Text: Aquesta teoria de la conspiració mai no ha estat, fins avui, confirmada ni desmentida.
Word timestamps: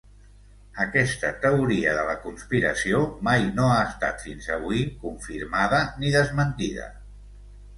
Aquesta 0.83 1.29
teoria 1.43 1.91
de 1.97 2.05
la 2.07 2.15
conspiració 2.23 3.01
mai 3.29 3.45
no 3.59 3.67
ha 3.75 3.77
estat, 3.91 4.25
fins 4.29 4.49
avui, 4.57 4.83
confirmada 5.05 5.83
ni 6.01 6.15
desmentida. 6.17 6.89